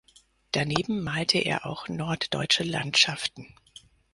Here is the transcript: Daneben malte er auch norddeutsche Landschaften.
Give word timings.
Daneben 0.51 1.03
malte 1.03 1.37
er 1.37 1.67
auch 1.67 1.87
norddeutsche 1.87 2.63
Landschaften. 2.63 3.53